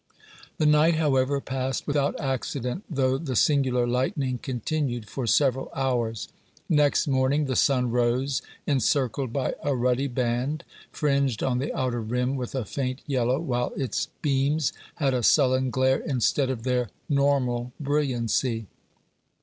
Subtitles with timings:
[0.57, 6.27] The night, however, passed without accident, though the singular lightning continued for several hours.
[6.67, 12.35] Next morning the sun rose, encircled by a ruddy band, fringed on the outer rim
[12.35, 17.71] with a faint yellow, while its beams had a sullen glare instead of their normal
[17.79, 18.65] brilliancy.